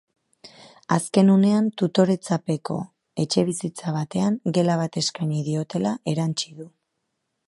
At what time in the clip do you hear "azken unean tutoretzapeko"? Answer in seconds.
0.95-2.77